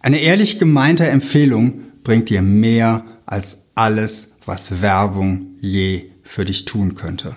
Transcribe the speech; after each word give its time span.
Eine 0.00 0.20
ehrlich 0.20 0.60
gemeinte 0.60 1.08
Empfehlung 1.08 1.82
bringt 2.04 2.30
dir 2.30 2.40
mehr 2.40 3.04
als 3.26 3.62
alles, 3.74 4.32
was 4.46 4.80
Werbung 4.80 5.56
je 5.60 6.12
für 6.22 6.44
dich 6.44 6.64
tun 6.66 6.94
könnte. 6.94 7.36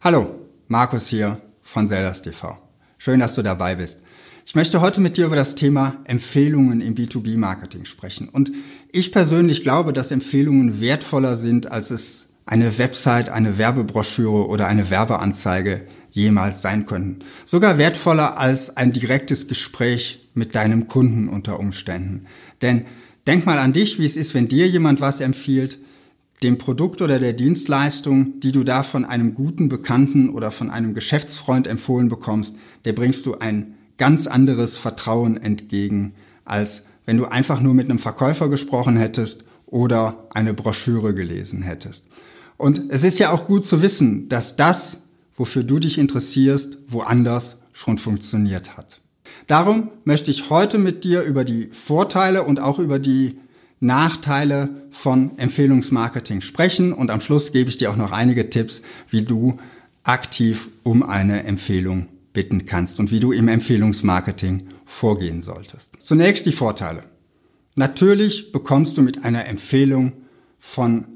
Hallo, 0.00 0.34
Markus 0.66 1.06
hier 1.06 1.40
von 1.62 1.86
Zeldas 1.86 2.22
TV. 2.22 2.58
Schön, 2.98 3.20
dass 3.20 3.36
du 3.36 3.42
dabei 3.42 3.76
bist. 3.76 4.02
Ich 4.44 4.56
möchte 4.56 4.80
heute 4.80 5.00
mit 5.00 5.16
dir 5.16 5.26
über 5.26 5.36
das 5.36 5.54
Thema 5.54 5.94
Empfehlungen 6.04 6.80
im 6.80 6.96
B2B-Marketing 6.96 7.84
sprechen. 7.84 8.28
Und 8.28 8.50
ich 8.90 9.12
persönlich 9.12 9.62
glaube, 9.62 9.92
dass 9.92 10.10
Empfehlungen 10.10 10.80
wertvoller 10.80 11.36
sind, 11.36 11.70
als 11.70 11.92
es 11.92 12.30
eine 12.46 12.78
Website, 12.78 13.28
eine 13.28 13.58
Werbebroschüre 13.58 14.48
oder 14.48 14.66
eine 14.66 14.90
Werbeanzeige 14.90 15.82
jemals 16.18 16.60
sein 16.60 16.84
könnten. 16.86 17.20
Sogar 17.46 17.78
wertvoller 17.78 18.36
als 18.38 18.76
ein 18.76 18.92
direktes 18.92 19.48
Gespräch 19.48 20.28
mit 20.34 20.54
deinem 20.54 20.88
Kunden 20.88 21.28
unter 21.28 21.58
Umständen. 21.58 22.26
Denn 22.60 22.84
denk 23.26 23.46
mal 23.46 23.58
an 23.58 23.72
dich, 23.72 23.98
wie 23.98 24.06
es 24.06 24.16
ist, 24.16 24.34
wenn 24.34 24.48
dir 24.48 24.68
jemand 24.68 25.00
was 25.00 25.20
empfiehlt, 25.20 25.78
dem 26.42 26.58
Produkt 26.58 27.02
oder 27.02 27.18
der 27.18 27.32
Dienstleistung, 27.32 28.40
die 28.40 28.52
du 28.52 28.62
da 28.62 28.82
von 28.82 29.04
einem 29.04 29.34
guten 29.34 29.68
Bekannten 29.68 30.30
oder 30.30 30.50
von 30.50 30.70
einem 30.70 30.94
Geschäftsfreund 30.94 31.66
empfohlen 31.66 32.08
bekommst, 32.08 32.54
der 32.84 32.92
bringst 32.92 33.26
du 33.26 33.38
ein 33.38 33.74
ganz 33.96 34.26
anderes 34.26 34.76
Vertrauen 34.76 35.36
entgegen, 35.36 36.14
als 36.44 36.82
wenn 37.06 37.16
du 37.16 37.24
einfach 37.24 37.60
nur 37.60 37.74
mit 37.74 37.90
einem 37.90 37.98
Verkäufer 37.98 38.48
gesprochen 38.48 38.96
hättest 38.96 39.44
oder 39.66 40.28
eine 40.30 40.54
Broschüre 40.54 41.14
gelesen 41.14 41.62
hättest. 41.62 42.06
Und 42.56 42.82
es 42.90 43.02
ist 43.02 43.18
ja 43.18 43.30
auch 43.30 43.46
gut 43.46 43.64
zu 43.64 43.82
wissen, 43.82 44.28
dass 44.28 44.56
das, 44.56 44.98
wofür 45.38 45.62
du 45.62 45.78
dich 45.78 45.96
interessierst, 45.96 46.76
woanders 46.88 47.56
schon 47.72 47.96
funktioniert 47.96 48.76
hat. 48.76 49.00
Darum 49.46 49.90
möchte 50.04 50.30
ich 50.30 50.50
heute 50.50 50.76
mit 50.76 51.04
dir 51.04 51.22
über 51.22 51.44
die 51.44 51.68
Vorteile 51.72 52.42
und 52.42 52.60
auch 52.60 52.78
über 52.78 52.98
die 52.98 53.38
Nachteile 53.80 54.68
von 54.90 55.38
Empfehlungsmarketing 55.38 56.40
sprechen 56.40 56.92
und 56.92 57.10
am 57.10 57.20
Schluss 57.20 57.52
gebe 57.52 57.70
ich 57.70 57.78
dir 57.78 57.90
auch 57.90 57.96
noch 57.96 58.10
einige 58.10 58.50
Tipps, 58.50 58.82
wie 59.08 59.22
du 59.22 59.58
aktiv 60.02 60.68
um 60.82 61.02
eine 61.02 61.44
Empfehlung 61.44 62.08
bitten 62.32 62.66
kannst 62.66 62.98
und 62.98 63.10
wie 63.10 63.20
du 63.20 63.30
im 63.32 63.48
Empfehlungsmarketing 63.48 64.68
vorgehen 64.84 65.42
solltest. 65.42 65.96
Zunächst 66.00 66.46
die 66.46 66.52
Vorteile. 66.52 67.04
Natürlich 67.74 68.50
bekommst 68.50 68.96
du 68.96 69.02
mit 69.02 69.24
einer 69.24 69.46
Empfehlung 69.46 70.12
von 70.58 71.06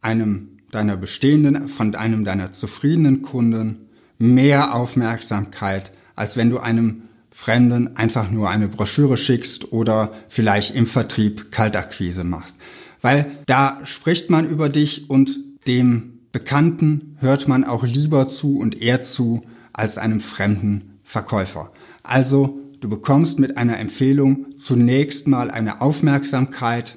einem 0.00 0.58
deiner 0.72 0.96
bestehenden, 0.96 1.68
von 1.68 1.94
einem 1.94 2.24
deiner 2.24 2.52
zufriedenen 2.52 3.22
Kunden 3.22 3.88
mehr 4.18 4.74
Aufmerksamkeit, 4.74 5.92
als 6.16 6.36
wenn 6.36 6.50
du 6.50 6.58
einem 6.58 7.02
Fremden 7.30 7.96
einfach 7.96 8.30
nur 8.30 8.50
eine 8.50 8.68
Broschüre 8.68 9.16
schickst 9.16 9.72
oder 9.72 10.12
vielleicht 10.28 10.74
im 10.74 10.86
Vertrieb 10.86 11.52
Kaltakquise 11.52 12.24
machst. 12.24 12.56
Weil 13.00 13.30
da 13.46 13.80
spricht 13.84 14.30
man 14.30 14.48
über 14.48 14.68
dich 14.68 15.08
und 15.08 15.36
dem 15.66 16.20
Bekannten 16.32 17.16
hört 17.20 17.48
man 17.48 17.64
auch 17.64 17.84
lieber 17.84 18.28
zu 18.28 18.58
und 18.58 18.80
eher 18.80 19.02
zu, 19.02 19.42
als 19.72 19.98
einem 19.98 20.20
fremden 20.20 20.98
Verkäufer. 21.02 21.72
Also 22.02 22.60
du 22.80 22.88
bekommst 22.88 23.38
mit 23.38 23.56
einer 23.56 23.78
Empfehlung 23.78 24.56
zunächst 24.56 25.28
mal 25.28 25.50
eine 25.50 25.80
Aufmerksamkeit, 25.80 26.96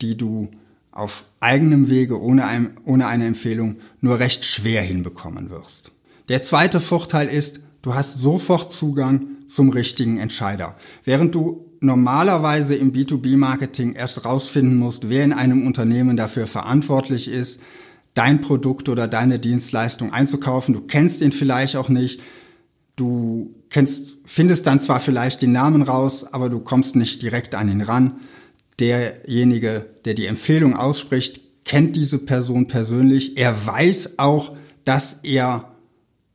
die 0.00 0.16
du 0.16 0.50
auf 0.92 1.24
eigenem 1.40 1.88
Wege 1.88 2.20
ohne, 2.20 2.46
ein, 2.46 2.76
ohne 2.84 3.06
eine 3.06 3.26
Empfehlung 3.26 3.76
nur 4.00 4.18
recht 4.18 4.44
schwer 4.44 4.82
hinbekommen 4.82 5.50
wirst. 5.50 5.92
Der 6.28 6.42
zweite 6.42 6.80
Vorteil 6.80 7.28
ist, 7.28 7.60
du 7.82 7.94
hast 7.94 8.18
sofort 8.18 8.72
Zugang 8.72 9.26
zum 9.46 9.70
richtigen 9.70 10.18
Entscheider. 10.18 10.76
Während 11.04 11.34
du 11.34 11.66
normalerweise 11.80 12.74
im 12.74 12.92
B2B-Marketing 12.92 13.94
erst 13.94 14.24
rausfinden 14.24 14.76
musst, 14.76 15.08
wer 15.08 15.24
in 15.24 15.32
einem 15.32 15.66
Unternehmen 15.66 16.16
dafür 16.16 16.46
verantwortlich 16.46 17.28
ist, 17.28 17.60
dein 18.14 18.40
Produkt 18.40 18.88
oder 18.88 19.08
deine 19.08 19.38
Dienstleistung 19.38 20.12
einzukaufen. 20.12 20.74
Du 20.74 20.82
kennst 20.82 21.22
ihn 21.22 21.32
vielleicht 21.32 21.76
auch 21.76 21.88
nicht. 21.88 22.20
Du 22.96 23.54
kennst, 23.70 24.18
findest 24.26 24.66
dann 24.66 24.80
zwar 24.80 25.00
vielleicht 25.00 25.42
den 25.42 25.52
Namen 25.52 25.82
raus, 25.82 26.24
aber 26.32 26.48
du 26.50 26.60
kommst 26.60 26.96
nicht 26.96 27.22
direkt 27.22 27.54
an 27.54 27.70
ihn 27.70 27.82
ran. 27.82 28.20
Derjenige, 28.80 29.86
der 30.04 30.14
die 30.14 30.26
Empfehlung 30.26 30.74
ausspricht, 30.74 31.40
kennt 31.64 31.94
diese 31.96 32.18
Person 32.18 32.66
persönlich. 32.66 33.36
Er 33.36 33.66
weiß 33.66 34.18
auch, 34.18 34.56
dass 34.84 35.20
er 35.22 35.70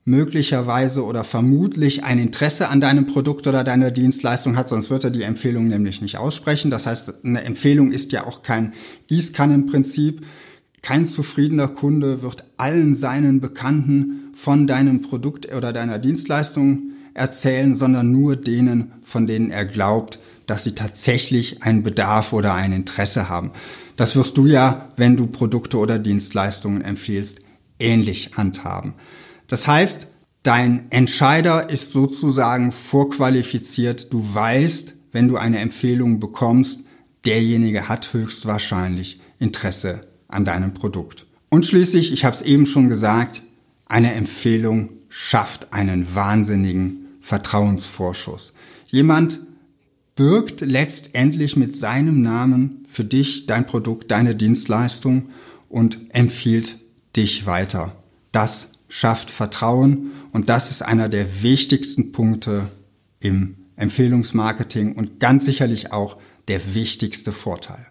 möglicherweise 0.05 1.03
oder 1.03 1.23
vermutlich 1.23 2.03
ein 2.03 2.19
Interesse 2.19 2.69
an 2.69 2.79
deinem 2.79 3.07
Produkt 3.07 3.47
oder 3.47 3.63
deiner 3.63 3.89
Dienstleistung 3.89 4.55
hat, 4.55 4.69
sonst 4.69 4.91
wird 4.91 5.03
er 5.03 5.09
die 5.09 5.23
Empfehlung 5.23 5.67
nämlich 5.67 5.99
nicht 6.01 6.17
aussprechen. 6.17 6.69
Das 6.69 6.85
heißt, 6.85 7.25
eine 7.25 7.43
Empfehlung 7.43 7.91
ist 7.91 8.11
ja 8.11 8.27
auch 8.27 8.43
kein 8.43 8.73
Gießkannenprinzip. 9.07 10.23
Kein 10.83 11.07
zufriedener 11.07 11.67
Kunde 11.67 12.21
wird 12.21 12.43
allen 12.57 12.95
seinen 12.95 13.41
Bekannten 13.41 14.29
von 14.35 14.67
deinem 14.67 15.01
Produkt 15.01 15.51
oder 15.51 15.73
deiner 15.73 15.97
Dienstleistung 15.97 16.91
erzählen, 17.15 17.75
sondern 17.75 18.11
nur 18.11 18.35
denen, 18.35 18.91
von 19.03 19.25
denen 19.25 19.49
er 19.49 19.65
glaubt, 19.65 20.19
dass 20.45 20.63
sie 20.63 20.75
tatsächlich 20.75 21.63
einen 21.63 21.81
Bedarf 21.81 22.33
oder 22.33 22.53
ein 22.53 22.71
Interesse 22.71 23.29
haben. 23.29 23.51
Das 23.95 24.15
wirst 24.15 24.37
du 24.37 24.45
ja, 24.45 24.89
wenn 24.97 25.17
du 25.17 25.25
Produkte 25.25 25.77
oder 25.77 25.97
Dienstleistungen 25.97 26.83
empfiehlst, 26.83 27.39
ähnlich 27.79 28.31
handhaben. 28.35 28.93
Das 29.47 29.67
heißt, 29.67 30.07
dein 30.43 30.91
Entscheider 30.91 31.69
ist 31.69 31.91
sozusagen 31.91 32.71
vorqualifiziert. 32.71 34.13
Du 34.13 34.23
weißt, 34.33 34.93
wenn 35.11 35.27
du 35.27 35.37
eine 35.37 35.59
Empfehlung 35.59 36.19
bekommst, 36.19 36.81
derjenige 37.25 37.87
hat 37.87 38.13
höchstwahrscheinlich 38.13 39.21
Interesse 39.39 40.01
an 40.27 40.45
deinem 40.45 40.73
Produkt. 40.73 41.25
Und 41.49 41.65
schließlich, 41.65 42.11
ich 42.11 42.25
habe 42.25 42.35
es 42.35 42.41
eben 42.41 42.65
schon 42.65 42.89
gesagt, 42.89 43.41
eine 43.85 44.13
Empfehlung 44.13 44.89
schafft 45.09 45.71
einen 45.73 46.13
wahnsinnigen 46.13 47.04
Vertrauensvorschuss. 47.25 48.53
Jemand 48.85 49.39
birgt 50.15 50.61
letztendlich 50.61 51.55
mit 51.55 51.75
seinem 51.75 52.21
Namen 52.21 52.85
für 52.87 53.03
dich 53.03 53.47
dein 53.47 53.65
Produkt, 53.65 54.11
deine 54.11 54.35
Dienstleistung 54.35 55.29
und 55.67 55.97
empfiehlt 56.09 56.77
dich 57.15 57.47
weiter. 57.47 57.95
Das 58.31 58.69
schafft 58.89 59.31
Vertrauen 59.31 60.11
und 60.33 60.49
das 60.49 60.69
ist 60.69 60.83
einer 60.83 61.09
der 61.09 61.41
wichtigsten 61.41 62.11
Punkte 62.11 62.67
im 63.19 63.55
Empfehlungsmarketing 63.75 64.93
und 64.93 65.19
ganz 65.19 65.45
sicherlich 65.45 65.91
auch 65.91 66.17
der 66.47 66.75
wichtigste 66.75 67.31
Vorteil. 67.31 67.87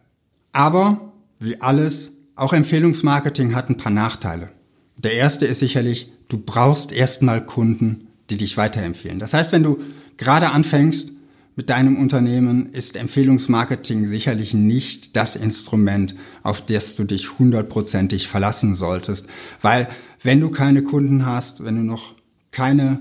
Aber 0.52 1.12
wie 1.40 1.60
alles 1.60 2.12
auch 2.36 2.52
Empfehlungsmarketing 2.52 3.52
hat 3.56 3.68
ein 3.68 3.78
paar 3.78 3.92
Nachteile. 3.92 4.50
Der 4.96 5.14
erste 5.14 5.44
ist 5.44 5.58
sicherlich, 5.58 6.12
du 6.28 6.38
brauchst 6.38 6.92
erstmal 6.92 7.44
Kunden, 7.44 8.06
die 8.34 8.44
dich 8.44 8.56
weiterempfehlen. 8.56 9.18
Das 9.18 9.32
heißt, 9.34 9.52
wenn 9.52 9.62
du 9.62 9.78
gerade 10.16 10.50
anfängst 10.50 11.12
mit 11.56 11.70
deinem 11.70 11.96
Unternehmen, 11.96 12.72
ist 12.72 12.96
Empfehlungsmarketing 12.96 14.06
sicherlich 14.06 14.54
nicht 14.54 15.16
das 15.16 15.36
Instrument, 15.36 16.14
auf 16.42 16.66
das 16.66 16.96
du 16.96 17.04
dich 17.04 17.38
hundertprozentig 17.38 18.28
verlassen 18.28 18.74
solltest. 18.74 19.26
Weil 19.62 19.88
wenn 20.22 20.40
du 20.40 20.50
keine 20.50 20.82
Kunden 20.82 21.26
hast, 21.26 21.64
wenn 21.64 21.76
du 21.76 21.82
noch 21.82 22.14
keine 22.50 23.00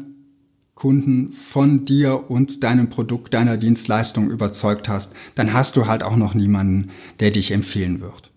Kunden 0.75 1.33
von 1.33 1.85
dir 1.85 2.29
und 2.29 2.63
deinem 2.63 2.89
Produkt, 2.89 3.33
deiner 3.33 3.57
Dienstleistung 3.57 4.29
überzeugt 4.29 4.89
hast, 4.89 5.13
dann 5.35 5.53
hast 5.53 5.75
du 5.77 5.87
halt 5.87 6.03
auch 6.03 6.15
noch 6.15 6.33
niemanden, 6.33 6.89
der 7.19 7.31
dich 7.31 7.51
empfehlen 7.51 8.01
wird. 8.01 8.31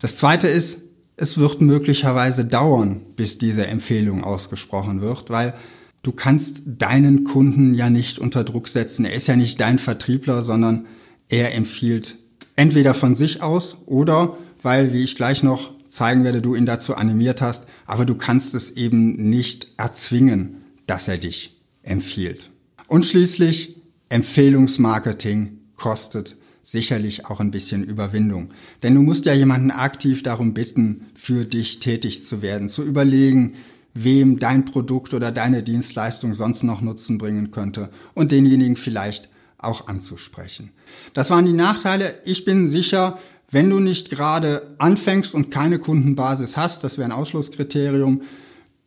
Das 0.00 0.16
zweite 0.16 0.48
ist, 0.48 0.82
es 1.16 1.38
wird 1.38 1.60
möglicherweise 1.60 2.44
dauern, 2.44 3.02
bis 3.14 3.38
diese 3.38 3.66
Empfehlung 3.66 4.24
ausgesprochen 4.24 5.00
wird, 5.02 5.30
weil 5.30 5.54
du 6.02 6.12
kannst 6.12 6.62
deinen 6.66 7.24
Kunden 7.24 7.74
ja 7.74 7.90
nicht 7.90 8.18
unter 8.18 8.44
Druck 8.44 8.68
setzen. 8.68 9.04
Er 9.04 9.14
ist 9.14 9.26
ja 9.26 9.36
nicht 9.36 9.60
dein 9.60 9.78
Vertriebler, 9.78 10.42
sondern 10.42 10.86
er 11.28 11.54
empfiehlt 11.54 12.16
entweder 12.56 12.94
von 12.94 13.16
sich 13.16 13.42
aus 13.42 13.78
oder 13.86 14.36
weil, 14.62 14.92
wie 14.92 15.02
ich 15.02 15.16
gleich 15.16 15.42
noch 15.42 15.72
zeigen 15.90 16.24
werde, 16.24 16.42
du 16.42 16.54
ihn 16.54 16.66
dazu 16.66 16.94
animiert 16.94 17.42
hast, 17.42 17.66
aber 17.86 18.04
du 18.04 18.14
kannst 18.14 18.54
es 18.54 18.72
eben 18.72 19.30
nicht 19.30 19.68
erzwingen, 19.76 20.62
dass 20.86 21.08
er 21.08 21.18
dich 21.18 21.60
empfiehlt. 21.82 22.50
Und 22.86 23.06
schließlich, 23.06 23.76
Empfehlungsmarketing 24.08 25.58
kostet 25.76 26.36
sicherlich 26.62 27.26
auch 27.26 27.40
ein 27.40 27.50
bisschen 27.50 27.84
Überwindung. 27.84 28.50
Denn 28.82 28.94
du 28.94 29.02
musst 29.02 29.26
ja 29.26 29.34
jemanden 29.34 29.70
aktiv 29.70 30.22
darum 30.22 30.54
bitten, 30.54 31.06
für 31.14 31.44
dich 31.44 31.80
tätig 31.80 32.26
zu 32.26 32.40
werden, 32.40 32.68
zu 32.68 32.84
überlegen, 32.84 33.54
wem 33.94 34.38
dein 34.38 34.64
Produkt 34.64 35.14
oder 35.14 35.32
deine 35.32 35.62
Dienstleistung 35.62 36.34
sonst 36.34 36.62
noch 36.62 36.80
Nutzen 36.80 37.18
bringen 37.18 37.50
könnte 37.50 37.90
und 38.14 38.32
denjenigen 38.32 38.76
vielleicht 38.76 39.28
auch 39.58 39.86
anzusprechen. 39.86 40.70
Das 41.14 41.30
waren 41.30 41.46
die 41.46 41.52
Nachteile. 41.52 42.18
Ich 42.24 42.44
bin 42.44 42.68
sicher, 42.68 43.18
wenn 43.50 43.68
du 43.70 43.80
nicht 43.80 44.10
gerade 44.10 44.74
anfängst 44.78 45.34
und 45.34 45.50
keine 45.50 45.78
Kundenbasis 45.78 46.56
hast, 46.56 46.84
das 46.84 46.98
wäre 46.98 47.08
ein 47.08 47.12
Ausschlusskriterium, 47.12 48.22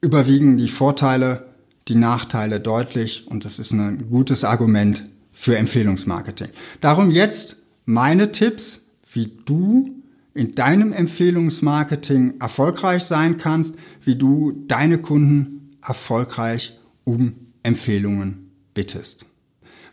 überwiegen 0.01 0.57
die 0.57 0.67
Vorteile, 0.67 1.45
die 1.87 1.95
Nachteile 1.95 2.59
deutlich 2.59 3.27
und 3.27 3.45
das 3.45 3.59
ist 3.59 3.71
ein 3.71 4.09
gutes 4.09 4.43
Argument 4.43 5.05
für 5.31 5.57
Empfehlungsmarketing. 5.57 6.49
Darum 6.81 7.11
jetzt 7.11 7.57
meine 7.85 8.31
Tipps, 8.31 8.81
wie 9.11 9.31
du 9.45 10.03
in 10.35 10.53
deinem 10.53 10.93
Empfehlungsmarketing 10.93 12.35
erfolgreich 12.39 13.03
sein 13.03 13.37
kannst, 13.37 13.75
wie 14.03 14.17
du 14.17 14.51
deine 14.67 14.99
Kunden 14.99 15.77
erfolgreich 15.81 16.77
um 17.05 17.33
Empfehlungen 17.63 18.51
bittest. 18.73 19.25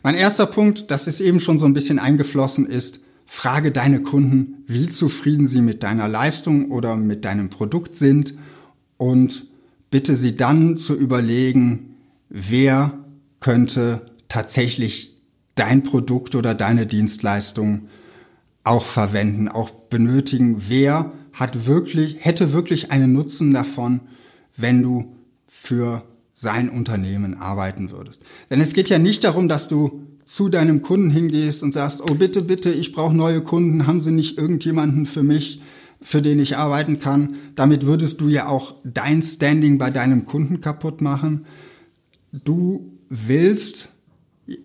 Mein 0.03 0.15
erster 0.15 0.45
Punkt, 0.45 0.91
das 0.91 1.07
ist 1.07 1.21
eben 1.21 1.39
schon 1.39 1.59
so 1.59 1.65
ein 1.65 1.73
bisschen 1.73 1.97
eingeflossen, 1.97 2.65
ist, 2.65 2.99
frage 3.25 3.71
deine 3.71 4.01
Kunden, 4.01 4.65
wie 4.67 4.89
zufrieden 4.89 5.47
sie 5.47 5.61
mit 5.61 5.81
deiner 5.81 6.09
Leistung 6.09 6.71
oder 6.71 6.97
mit 6.97 7.23
deinem 7.23 7.49
Produkt 7.49 7.95
sind 7.95 8.33
und 8.97 9.45
bitte 9.91 10.17
sie 10.17 10.35
dann 10.35 10.75
zu 10.75 10.93
überlegen, 10.93 11.95
wer 12.27 12.99
könnte 13.39 14.07
tatsächlich 14.27 15.21
dein 15.55 15.83
Produkt 15.83 16.35
oder 16.35 16.53
deine 16.53 16.85
Dienstleistung 16.85 17.87
auch 18.65 18.83
verwenden, 18.83 19.47
auch 19.47 19.69
benötigen. 19.93 20.63
Wer 20.67 21.13
hat 21.33 21.67
wirklich, 21.67 22.17
hätte 22.19 22.51
wirklich 22.51 22.91
einen 22.91 23.13
Nutzen 23.13 23.53
davon, 23.53 24.01
wenn 24.57 24.81
du 24.81 25.15
für 25.47 26.03
sein 26.33 26.69
Unternehmen 26.69 27.35
arbeiten 27.35 27.91
würdest. 27.91 28.23
Denn 28.49 28.59
es 28.59 28.73
geht 28.73 28.89
ja 28.89 28.97
nicht 28.97 29.23
darum, 29.23 29.47
dass 29.47 29.67
du 29.67 30.01
zu 30.25 30.49
deinem 30.49 30.81
Kunden 30.81 31.11
hingehst 31.11 31.61
und 31.61 31.73
sagst, 31.73 32.01
oh 32.01 32.15
bitte, 32.15 32.41
bitte, 32.41 32.71
ich 32.71 32.91
brauche 32.91 33.15
neue 33.15 33.41
Kunden, 33.41 33.85
haben 33.85 34.01
Sie 34.01 34.11
nicht 34.11 34.37
irgendjemanden 34.37 35.05
für 35.05 35.21
mich, 35.21 35.61
für 36.01 36.23
den 36.23 36.39
ich 36.39 36.57
arbeiten 36.57 36.99
kann? 36.99 37.35
Damit 37.53 37.85
würdest 37.85 38.19
du 38.19 38.29
ja 38.29 38.47
auch 38.47 38.75
dein 38.83 39.21
Standing 39.21 39.77
bei 39.77 39.91
deinem 39.91 40.25
Kunden 40.25 40.59
kaputt 40.59 41.01
machen. 41.01 41.45
Du 42.31 42.91
willst 43.09 43.89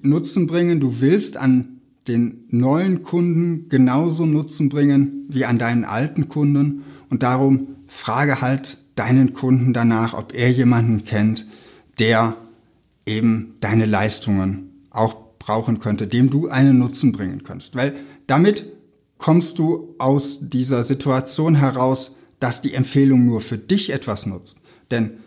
Nutzen 0.01 0.47
bringen, 0.47 0.81
du 0.81 1.01
willst 1.01 1.37
an 1.37 1.78
den 2.09 2.45
neuen 2.49 3.03
Kunden 3.03 3.69
genauso 3.69 4.27
Nutzen 4.27 4.69
bringen 4.69 5.27
wie 5.29 5.45
an 5.45 5.59
deinen 5.59 5.85
alten 5.85 6.29
Kunden 6.29 6.83
und 7.11 7.23
darum 7.23 7.77
frage 7.87 8.41
halt 8.41 8.79
deinen 8.95 9.35
Kunden 9.35 9.73
danach, 9.73 10.15
ob 10.15 10.35
er 10.35 10.51
jemanden 10.51 11.05
kennt, 11.05 11.47
der 11.99 12.37
eben 13.07 13.55
deine 13.61 13.87
Leistungen 13.87 14.71
auch 14.91 15.17
brauchen 15.39 15.79
könnte, 15.79 16.07
dem 16.07 16.31
du 16.31 16.49
einen 16.49 16.79
Nutzen 16.79 17.13
bringen 17.13 17.43
kannst. 17.45 17.77
Weil 17.77 17.95
damit 18.27 18.67
kommst 19.19 19.59
du 19.59 19.95
aus 19.99 20.39
dieser 20.43 20.85
Situation 20.85 21.55
heraus, 21.55 22.17
dass 22.41 22.63
die 22.63 22.75
Empfehlung 22.75 23.27
nur 23.27 23.41
für 23.41 23.59
dich 23.59 23.91
etwas 23.91 24.27
nutzt. 24.27 24.61
Denn 24.91 25.19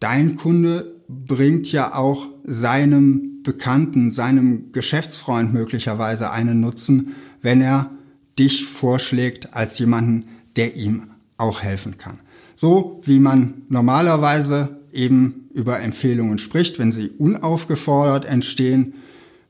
dein 0.00 0.36
Kunde 0.36 0.93
bringt 1.26 1.70
ja 1.72 1.94
auch 1.94 2.26
seinem 2.44 3.42
Bekannten, 3.42 4.10
seinem 4.12 4.72
Geschäftsfreund 4.72 5.52
möglicherweise 5.52 6.30
einen 6.30 6.60
Nutzen, 6.60 7.14
wenn 7.42 7.60
er 7.60 7.90
dich 8.38 8.66
vorschlägt 8.66 9.54
als 9.54 9.78
jemanden, 9.78 10.26
der 10.56 10.76
ihm 10.76 11.10
auch 11.36 11.62
helfen 11.62 11.98
kann. 11.98 12.18
So 12.56 13.02
wie 13.04 13.18
man 13.18 13.62
normalerweise 13.68 14.80
eben 14.92 15.48
über 15.52 15.80
Empfehlungen 15.80 16.38
spricht, 16.38 16.78
wenn 16.78 16.92
sie 16.92 17.08
unaufgefordert 17.08 18.24
entstehen. 18.24 18.94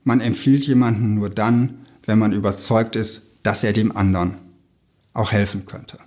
Man 0.03 0.21
empfiehlt 0.21 0.65
jemanden 0.65 1.15
nur 1.15 1.29
dann, 1.29 1.85
wenn 2.05 2.19
man 2.19 2.33
überzeugt 2.33 2.95
ist, 2.95 3.23
dass 3.43 3.63
er 3.63 3.73
dem 3.73 3.95
anderen 3.95 4.35
auch 5.13 5.31
helfen 5.31 5.65
könnte. 5.65 5.99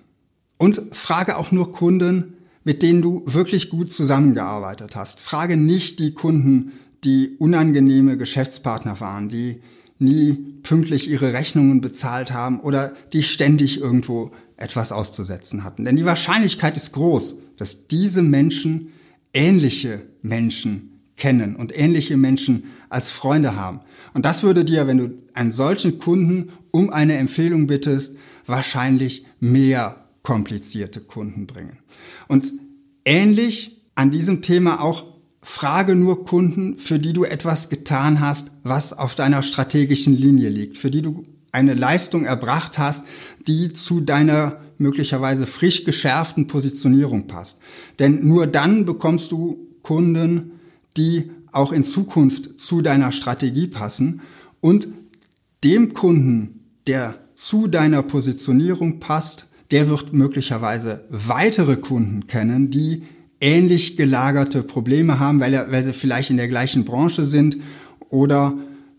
Und 0.57 0.83
frage 0.93 1.37
auch 1.37 1.53
nur 1.53 1.73
Kunden, 1.73 2.35
mit 2.69 2.83
denen 2.83 3.01
du 3.01 3.23
wirklich 3.25 3.71
gut 3.71 3.91
zusammengearbeitet 3.91 4.95
hast. 4.95 5.21
Frage 5.21 5.57
nicht 5.57 6.01
die 6.01 6.13
Kunden, 6.13 6.73
die 7.03 7.31
unangenehme 7.39 8.19
Geschäftspartner 8.19 9.01
waren, 9.01 9.31
die 9.31 9.63
nie 9.99 10.35
pünktlich 10.65 11.09
ihre 11.09 11.33
Rechnungen 11.33 11.81
bezahlt 11.81 12.31
haben 12.31 12.61
oder 12.61 12.93
die 13.15 13.23
ständig 13.23 13.81
irgendwo 13.81 14.33
etwas 14.59 14.93
auszusetzen 14.93 15.65
hatten. 15.65 15.87
Denn 15.87 15.97
die 15.97 16.05
Wahrscheinlichkeit 16.05 16.77
ist 16.77 16.93
groß, 16.93 17.37
dass 17.57 17.87
diese 17.87 18.21
Menschen 18.21 18.89
ähnliche 19.33 20.03
Menschen 20.21 21.01
kennen 21.17 21.57
und 21.57 21.75
ähnliche 21.75 22.19
Menschen 22.19 22.65
als 22.91 23.11
Freunde 23.11 23.57
haben. 23.57 23.81
Und 24.13 24.27
das 24.27 24.43
würde 24.43 24.67
dir, 24.67 24.87
wenn 24.87 24.99
du 24.99 25.11
einen 25.33 25.53
solchen 25.53 25.99
Kunden 25.99 26.51
um 26.71 26.91
eine 26.91 27.17
Empfehlung 27.17 27.67
bittest, 27.67 28.19
wahrscheinlich 28.47 29.25
mehr 29.41 30.05
komplizierte 30.29 31.01
Kunden 31.01 31.47
bringen. 31.47 31.79
Und 32.27 32.53
ähnlich 33.07 33.81
an 33.95 34.11
diesem 34.11 34.43
Thema 34.43 34.83
auch 34.83 35.07
frage 35.41 35.95
nur 35.95 36.27
Kunden, 36.27 36.77
für 36.77 36.99
die 36.99 37.15
du 37.15 37.25
etwas 37.25 37.71
getan 37.71 38.21
hast, 38.21 38.51
was 38.63 38.93
auf 38.93 39.15
deiner 39.15 39.43
strategischen 39.43 40.15
Linie 40.15 40.51
liegt, 40.51 40.77
für 40.77 40.91
die 40.91 41.01
du 41.01 41.23
eine 41.51 41.73
Leistung 41.73 42.27
erbracht 42.27 42.77
hast, 42.77 43.05
die 43.47 43.73
zu 43.73 44.03
deiner 44.03 44.61
möglicherweise 44.77 45.47
frisch 45.47 45.85
geschärften 45.85 46.47
Positionierung 46.47 47.27
passt. 47.27 47.59
Denn 47.99 48.29
nur 48.29 48.47
dann 48.47 48.85
bekommst 48.85 49.33
du 49.33 49.67
Kunden, 49.81 50.61
die 50.99 51.31
auch 51.53 51.73
in 51.73 51.85
Zukunft 51.85 52.61
zu 52.61 52.83
deiner 52.83 53.13
Strategie 53.13 53.67
passen 53.67 54.21
und 54.61 54.89
dem 55.65 55.95
Kunden, 55.95 56.67
der 56.87 57.19
zu 57.35 57.67
deiner 57.67 58.03
Positionierung 58.03 59.01
passt, 59.01 59.48
der 59.71 59.89
wird 59.89 60.13
möglicherweise 60.13 61.05
weitere 61.11 61.77
Kunden 61.77 62.27
kennen, 62.27 62.71
die 62.71 63.05
ähnlich 63.41 63.97
gelagerte 63.97 64.63
Probleme 64.63 65.19
haben, 65.19 65.41
weil, 65.41 65.55
er, 65.55 65.71
weil 65.71 65.85
sie 65.85 65.93
vielleicht 65.93 66.31
in 66.31 66.37
der 66.37 66.49
gleichen 66.49 66.85
Branche 66.85 67.27
sind 67.27 67.57
oder 68.09 68.55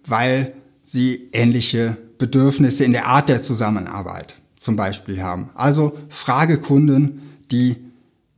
weil 0.05 0.53
sie 0.83 1.29
ähnliche 1.33 1.97
Bedürfnisse 2.17 2.83
in 2.83 2.93
der 2.93 3.07
Art 3.07 3.29
der 3.29 3.43
Zusammenarbeit 3.43 4.35
zum 4.57 4.75
Beispiel 4.75 5.21
haben. 5.21 5.49
Also 5.55 5.97
frage 6.09 6.57
Kunden, 6.59 7.21
die 7.51 7.77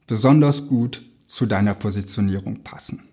besonders 0.08 0.68
gut 0.68 1.04
zu 1.28 1.46
deiner 1.46 1.74
Positionierung 1.74 2.64
passen. 2.64 3.04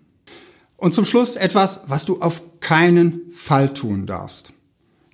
Und 0.77 0.93
zum 0.93 1.05
Schluss 1.05 1.35
etwas, 1.35 1.81
was 1.87 2.05
du 2.05 2.21
auf 2.21 2.41
keinen 2.59 3.33
Fall 3.33 3.73
tun 3.73 4.05
darfst. 4.05 4.53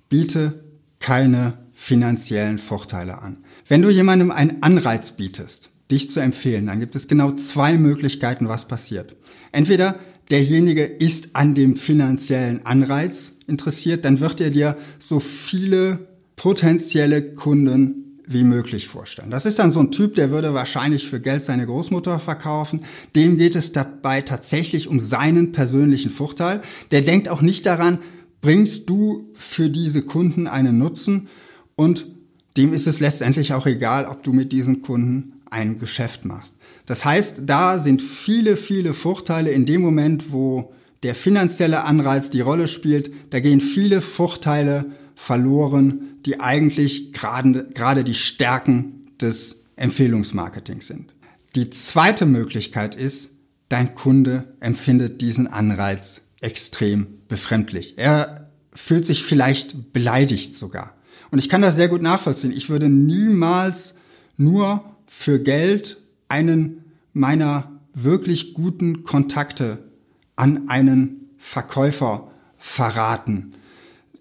Biete 0.08 0.64
keine 1.00 1.54
finanziellen 1.76 2.58
Vorteile 2.58 3.22
an. 3.22 3.38
Wenn 3.68 3.82
du 3.82 3.90
jemandem 3.90 4.30
einen 4.32 4.62
Anreiz 4.62 5.12
bietest, 5.12 5.68
dich 5.90 6.10
zu 6.10 6.20
empfehlen, 6.20 6.66
dann 6.66 6.80
gibt 6.80 6.96
es 6.96 7.06
genau 7.06 7.32
zwei 7.32 7.76
Möglichkeiten, 7.76 8.48
was 8.48 8.66
passiert. 8.66 9.14
Entweder 9.52 9.96
derjenige 10.30 10.82
ist 10.82 11.36
an 11.36 11.54
dem 11.54 11.76
finanziellen 11.76 12.64
Anreiz 12.64 13.34
interessiert, 13.46 14.04
dann 14.04 14.20
wird 14.20 14.40
er 14.40 14.50
dir 14.50 14.76
so 14.98 15.20
viele 15.20 16.08
potenzielle 16.34 17.22
Kunden 17.22 18.20
wie 18.26 18.42
möglich 18.42 18.88
vorstellen. 18.88 19.30
Das 19.30 19.46
ist 19.46 19.60
dann 19.60 19.70
so 19.70 19.78
ein 19.78 19.92
Typ, 19.92 20.16
der 20.16 20.30
würde 20.30 20.52
wahrscheinlich 20.54 21.06
für 21.08 21.20
Geld 21.20 21.44
seine 21.44 21.66
Großmutter 21.66 22.18
verkaufen. 22.18 22.80
Dem 23.14 23.36
geht 23.36 23.54
es 23.54 23.70
dabei 23.70 24.22
tatsächlich 24.22 24.88
um 24.88 24.98
seinen 24.98 25.52
persönlichen 25.52 26.10
Vorteil. 26.10 26.62
Der 26.90 27.02
denkt 27.02 27.28
auch 27.28 27.42
nicht 27.42 27.66
daran, 27.66 27.98
bringst 28.40 28.90
du 28.90 29.30
für 29.34 29.70
diese 29.70 30.02
Kunden 30.02 30.48
einen 30.48 30.78
Nutzen 30.78 31.28
und 31.76 32.06
dem 32.56 32.72
ist 32.72 32.86
es 32.86 33.00
letztendlich 33.00 33.52
auch 33.52 33.66
egal, 33.66 34.06
ob 34.06 34.22
du 34.22 34.32
mit 34.32 34.50
diesen 34.52 34.82
Kunden 34.82 35.34
ein 35.50 35.78
Geschäft 35.78 36.24
machst. 36.24 36.56
Das 36.86 37.04
heißt, 37.04 37.42
da 37.46 37.78
sind 37.78 38.02
viele, 38.02 38.56
viele 38.56 38.94
Vorteile 38.94 39.50
in 39.50 39.66
dem 39.66 39.82
Moment, 39.82 40.32
wo 40.32 40.72
der 41.02 41.14
finanzielle 41.14 41.84
Anreiz 41.84 42.30
die 42.30 42.40
Rolle 42.40 42.68
spielt. 42.68 43.10
Da 43.30 43.40
gehen 43.40 43.60
viele 43.60 44.00
Vorteile 44.00 44.86
verloren, 45.14 46.18
die 46.24 46.40
eigentlich 46.40 47.12
gerade, 47.12 47.68
gerade 47.74 48.04
die 48.04 48.14
Stärken 48.14 49.06
des 49.20 49.64
Empfehlungsmarketings 49.76 50.86
sind. 50.86 51.14
Die 51.54 51.70
zweite 51.70 52.26
Möglichkeit 52.26 52.94
ist, 52.94 53.30
dein 53.68 53.94
Kunde 53.94 54.44
empfindet 54.60 55.20
diesen 55.20 55.46
Anreiz 55.46 56.22
extrem 56.40 57.06
befremdlich. 57.28 57.94
Er 57.96 58.50
fühlt 58.72 59.06
sich 59.06 59.24
vielleicht 59.24 59.92
beleidigt 59.92 60.56
sogar. 60.56 60.94
Und 61.30 61.38
ich 61.38 61.48
kann 61.48 61.62
das 61.62 61.76
sehr 61.76 61.88
gut 61.88 62.02
nachvollziehen. 62.02 62.52
Ich 62.52 62.70
würde 62.70 62.88
niemals 62.88 63.94
nur 64.36 64.84
für 65.06 65.38
Geld 65.40 65.98
einen 66.28 66.84
meiner 67.12 67.72
wirklich 67.94 68.54
guten 68.54 69.02
Kontakte 69.04 69.78
an 70.36 70.68
einen 70.68 71.30
Verkäufer 71.38 72.30
verraten. 72.58 73.54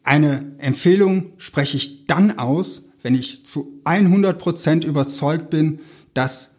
Eine 0.03 0.53
Empfehlung 0.59 1.33
spreche 1.37 1.77
ich 1.77 2.05
dann 2.05 2.37
aus, 2.37 2.83
wenn 3.01 3.15
ich 3.15 3.45
zu 3.45 3.81
100 3.83 4.37
Prozent 4.39 4.85
überzeugt 4.85 5.49
bin, 5.49 5.79
dass 6.13 6.51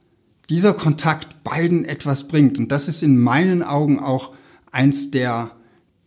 dieser 0.51 0.75
Kontakt 0.75 1.43
beiden 1.43 1.85
etwas 1.85 2.29
bringt. 2.29 2.59
Und 2.59 2.71
das 2.71 2.89
ist 2.89 3.03
in 3.03 3.19
meinen 3.19 3.63
Augen 3.63 3.99
auch 3.99 4.35
eins 4.71 5.11
der 5.11 5.56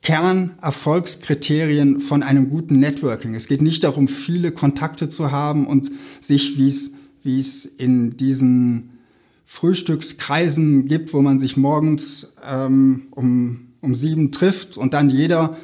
Kernerfolgskriterien 0.01 1.99
von 1.99 2.23
einem 2.23 2.49
guten 2.49 2.79
Networking. 2.79 3.35
Es 3.35 3.47
geht 3.47 3.61
nicht 3.61 3.83
darum, 3.83 4.07
viele 4.07 4.51
Kontakte 4.51 5.09
zu 5.09 5.31
haben 5.31 5.67
und 5.67 5.91
sich, 6.21 6.57
wie 6.57 6.69
es, 6.69 6.91
wie 7.23 7.39
es 7.39 7.65
in 7.65 8.15
diesen 8.15 8.99
Frühstückskreisen 9.45 10.87
gibt, 10.87 11.13
wo 11.13 11.21
man 11.21 11.39
sich 11.39 11.57
morgens 11.57 12.33
ähm, 12.49 13.07
um, 13.11 13.67
um 13.81 13.95
sieben 13.95 14.31
trifft 14.31 14.77
und 14.77 14.93
dann 14.93 15.09
jeder 15.09 15.57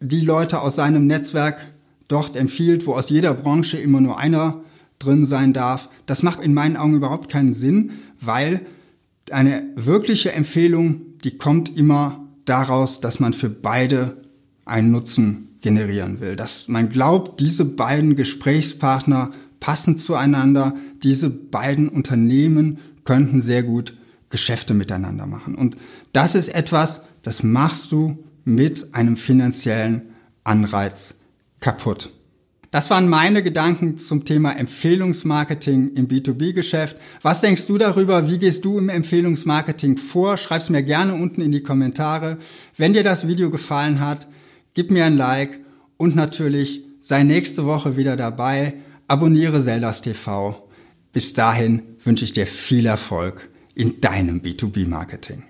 die 0.00 0.20
Leute 0.20 0.60
aus 0.60 0.76
seinem 0.76 1.06
Netzwerk 1.06 1.60
dort 2.08 2.36
empfiehlt, 2.36 2.86
wo 2.86 2.94
aus 2.94 3.10
jeder 3.10 3.34
Branche 3.34 3.76
immer 3.76 4.00
nur 4.00 4.18
einer 4.18 4.62
drin 4.98 5.26
sein 5.26 5.52
darf. 5.52 5.88
Das 6.06 6.22
macht 6.22 6.42
in 6.42 6.54
meinen 6.54 6.76
Augen 6.76 6.94
überhaupt 6.94 7.28
keinen 7.30 7.54
Sinn, 7.54 7.92
weil 8.20 8.62
eine 9.30 9.64
wirkliche 9.76 10.32
Empfehlung, 10.32 11.02
die 11.24 11.38
kommt 11.38 11.76
immer 11.76 12.21
daraus, 12.44 13.00
dass 13.00 13.20
man 13.20 13.34
für 13.34 13.50
beide 13.50 14.16
einen 14.64 14.90
Nutzen 14.90 15.58
generieren 15.60 16.20
will. 16.20 16.36
Dass 16.36 16.68
man 16.68 16.90
glaubt, 16.90 17.40
diese 17.40 17.64
beiden 17.64 18.16
Gesprächspartner 18.16 19.32
passen 19.60 19.98
zueinander, 19.98 20.74
diese 21.02 21.30
beiden 21.30 21.88
Unternehmen 21.88 22.78
könnten 23.04 23.42
sehr 23.42 23.62
gut 23.62 23.96
Geschäfte 24.30 24.74
miteinander 24.74 25.26
machen. 25.26 25.54
Und 25.54 25.76
das 26.12 26.34
ist 26.34 26.48
etwas, 26.48 27.02
das 27.22 27.42
machst 27.42 27.92
du 27.92 28.24
mit 28.44 28.94
einem 28.94 29.16
finanziellen 29.16 30.02
Anreiz 30.42 31.14
kaputt. 31.60 32.12
Das 32.72 32.88
waren 32.88 33.06
meine 33.06 33.42
Gedanken 33.42 33.98
zum 33.98 34.24
Thema 34.24 34.52
Empfehlungsmarketing 34.52 35.92
im 35.94 36.08
B2B-Geschäft. 36.08 36.96
Was 37.20 37.42
denkst 37.42 37.66
du 37.66 37.76
darüber? 37.76 38.30
Wie 38.30 38.38
gehst 38.38 38.64
du 38.64 38.78
im 38.78 38.88
Empfehlungsmarketing 38.88 39.98
vor? 39.98 40.38
Schreib's 40.38 40.70
mir 40.70 40.82
gerne 40.82 41.12
unten 41.12 41.42
in 41.42 41.52
die 41.52 41.62
Kommentare. 41.62 42.38
Wenn 42.78 42.94
dir 42.94 43.04
das 43.04 43.28
Video 43.28 43.50
gefallen 43.50 44.00
hat, 44.00 44.26
gib 44.72 44.90
mir 44.90 45.04
ein 45.04 45.18
Like 45.18 45.60
und 45.98 46.16
natürlich 46.16 46.80
sei 47.02 47.24
nächste 47.24 47.66
Woche 47.66 47.98
wieder 47.98 48.16
dabei. 48.16 48.72
Abonniere 49.06 49.62
Zeldas 49.62 50.00
TV. 50.00 50.66
Bis 51.12 51.34
dahin 51.34 51.82
wünsche 52.02 52.24
ich 52.24 52.32
dir 52.32 52.46
viel 52.46 52.86
Erfolg 52.86 53.50
in 53.74 54.00
deinem 54.00 54.40
B2B-Marketing. 54.40 55.42